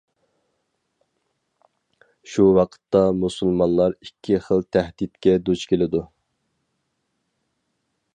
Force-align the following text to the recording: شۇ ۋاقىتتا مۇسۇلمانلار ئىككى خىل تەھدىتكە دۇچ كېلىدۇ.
شۇ 2.35 2.45
ۋاقىتتا 2.55 3.01
مۇسۇلمانلار 3.23 3.95
ئىككى 4.07 4.39
خىل 4.47 4.65
تەھدىتكە 4.77 5.35
دۇچ 5.51 5.67
كېلىدۇ. 5.73 6.03